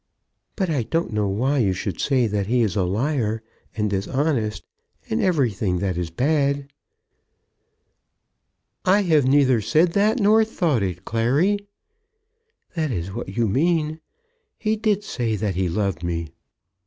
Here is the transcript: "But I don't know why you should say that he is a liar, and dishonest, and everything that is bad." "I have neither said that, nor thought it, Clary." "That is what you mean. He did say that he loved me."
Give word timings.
"But 0.55 0.71
I 0.71 0.81
don't 0.81 1.13
know 1.13 1.27
why 1.27 1.59
you 1.59 1.73
should 1.73 1.99
say 2.01 2.25
that 2.25 2.47
he 2.47 2.61
is 2.63 2.75
a 2.75 2.83
liar, 2.85 3.43
and 3.77 3.87
dishonest, 3.87 4.63
and 5.11 5.21
everything 5.21 5.77
that 5.77 5.95
is 5.95 6.09
bad." 6.09 6.73
"I 8.83 9.01
have 9.03 9.27
neither 9.27 9.61
said 9.61 9.93
that, 9.93 10.19
nor 10.19 10.43
thought 10.43 10.81
it, 10.81 11.05
Clary." 11.05 11.59
"That 12.73 12.89
is 12.89 13.13
what 13.13 13.29
you 13.37 13.47
mean. 13.47 13.99
He 14.57 14.75
did 14.75 15.03
say 15.03 15.35
that 15.35 15.53
he 15.53 15.69
loved 15.69 16.01
me." 16.03 16.31